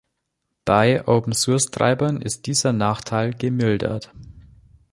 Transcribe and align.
Bei 0.65 1.07
Open-Source-Treibern 1.07 2.23
ist 2.23 2.47
dieser 2.47 2.73
Nachteil 2.73 3.35
gemildert. 3.35 4.11